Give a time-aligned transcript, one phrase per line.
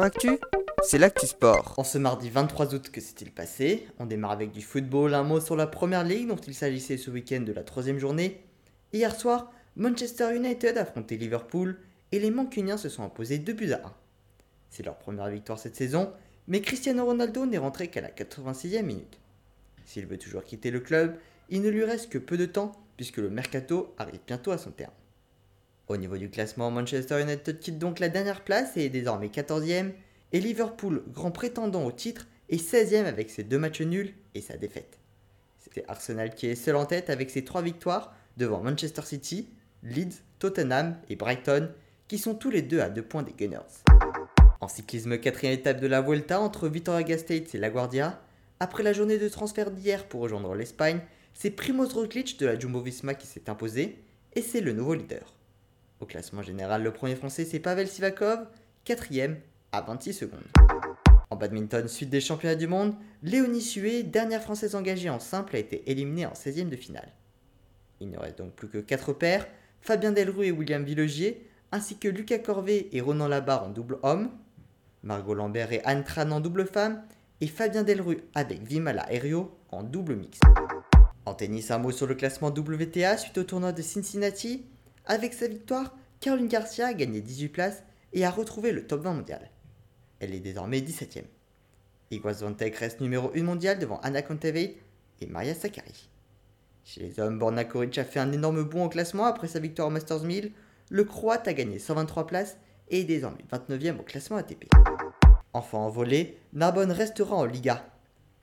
[0.00, 0.38] Actu,
[0.82, 1.74] c'est l'actu sport.
[1.76, 3.86] En ce mardi 23 août, que s'est-il passé?
[3.98, 7.10] On démarre avec du football, un mot sur la première ligue dont il s'agissait ce
[7.10, 8.42] week-end de la troisième journée.
[8.94, 11.78] Hier soir, Manchester United affrontait Liverpool
[12.10, 13.92] et les Mancuniens se sont imposés 2 buts à 1.
[14.70, 16.10] C'est leur première victoire cette saison,
[16.48, 19.18] mais Cristiano Ronaldo n'est rentré qu'à la 86e minute.
[19.84, 21.16] S'il veut toujours quitter le club,
[21.50, 24.70] il ne lui reste que peu de temps puisque le mercato arrive bientôt à son
[24.70, 24.92] terme.
[25.92, 29.90] Au niveau du classement, Manchester United quitte donc la dernière place et est désormais 14e,
[30.32, 34.56] et Liverpool, grand prétendant au titre, est 16e avec ses deux matchs nuls et sa
[34.56, 34.98] défaite.
[35.58, 39.50] C'est Arsenal qui est seul en tête avec ses trois victoires devant Manchester City,
[39.82, 41.68] Leeds, Tottenham et Brighton,
[42.08, 43.84] qui sont tous les deux à deux points des Gunners.
[44.62, 48.18] En cyclisme, quatrième étape de la Vuelta entre Vitoria Gasteiz et La Guardia,
[48.60, 51.00] après la journée de transfert d'hier pour rejoindre l'Espagne,
[51.34, 53.98] c'est Primoz Roglic de la Jumbo-Visma qui s'est imposé,
[54.34, 55.34] et c'est le nouveau leader.
[56.02, 58.40] Au classement général, le premier français c'est Pavel Sivakov,
[58.84, 59.38] quatrième
[59.70, 60.42] à 26 secondes.
[61.30, 65.60] En badminton, suite des championnats du monde, Léonie Sué, dernière française engagée en simple, a
[65.60, 67.12] été éliminée en 16e de finale.
[68.00, 69.46] Il ne reste donc plus que 4 paires,
[69.80, 74.32] Fabien Delrue et William Villegier, ainsi que Lucas Corvé et Ronan Labarre en double homme,
[75.04, 77.04] Margot Lambert et Anne Tran en double femme,
[77.40, 80.42] et Fabien Delrue avec Vimala Herrio en double mixte.
[81.26, 84.66] En tennis, un mot sur le classement WTA suite au tournoi de Cincinnati.
[85.06, 89.12] Avec sa victoire, Caroline Garcia a gagné 18 places et a retrouvé le top 20
[89.14, 89.50] mondial.
[90.20, 91.24] Elle est désormais 17ème.
[92.12, 94.76] Igor Swiatek reste numéro 1 mondial devant Anna Kontaveit
[95.20, 96.08] et Maria Sakkari.
[96.84, 99.88] Chez les hommes, Borna Koric a fait un énorme bond au classement après sa victoire
[99.88, 100.52] au Masters 1000.
[100.90, 104.66] Le Croate a gagné 123 places et est désormais 29ème au classement ATP.
[105.52, 107.84] Enfin en volée, Narbonne restera en Liga.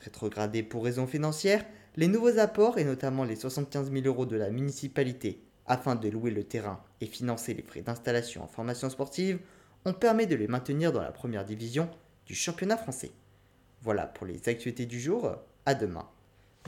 [0.00, 1.64] Rétrogradé pour raisons financières,
[1.96, 6.30] les nouveaux apports et notamment les 75 000 euros de la municipalité afin de louer
[6.30, 9.38] le terrain et financer les frais d'installation en formation sportive,
[9.84, 11.88] ont permis de les maintenir dans la première division
[12.26, 13.12] du championnat français.
[13.82, 16.08] Voilà pour les actualités du jour, à demain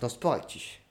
[0.00, 0.80] dans Sport Actu.